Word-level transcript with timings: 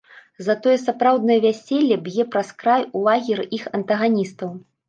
Затое 0.45 0.77
сапраўднае 0.85 1.37
вяселле 1.43 1.99
б'е 2.07 2.27
праз 2.37 2.49
край 2.65 2.89
у 2.97 3.05
лагеры 3.09 3.49
іх 3.59 3.63
антаганістаў. 3.81 4.61